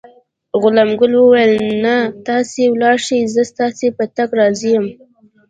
غلام 0.61 0.89
ګل 0.99 1.13
وویل: 1.17 1.53
نه، 1.83 1.95
تاسې 2.27 2.61
ولاړ 2.73 2.95
شئ، 3.07 3.21
زه 3.33 3.41
ستاسي 3.51 3.87
په 3.97 4.03
تګ 4.15 4.29
راضي 4.39 4.69
یم. 4.75 4.85